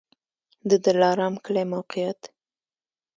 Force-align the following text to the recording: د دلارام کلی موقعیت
د 0.69 0.71
دلارام 0.85 1.33
کلی 1.45 1.63
موقعیت 1.73 2.21